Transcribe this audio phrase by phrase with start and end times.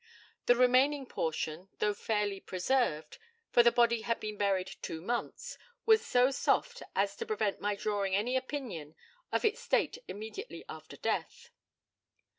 [0.47, 3.19] The remaining portion, though fairly preserved,
[3.51, 7.75] for the body had been buried two months, was so soft as to prevent my
[7.75, 8.95] drawing any opinion
[9.31, 11.51] of its state immediately after death.